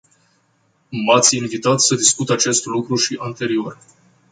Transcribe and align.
M-ați 0.89 1.37
invitat 1.37 1.79
să 1.79 1.95
discut 1.95 2.29
acest 2.29 2.65
lucru 2.65 2.95
și 2.95 3.17
anterior. 3.19 3.77